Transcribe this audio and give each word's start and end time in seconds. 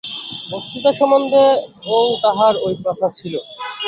বক্তৃতা 0.51 0.91
সম্বন্ধেও 0.99 1.51
তাঁহার 2.23 2.53
ঐ 2.59 2.77
প্রথা 2.83 3.07
ছিল। 3.17 3.33